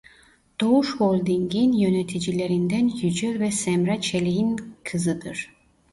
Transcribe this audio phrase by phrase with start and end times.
[0.61, 5.49] Doğuş Holding'in yöneticilerinden Yücel ve Semra Çelik'in kızıdır.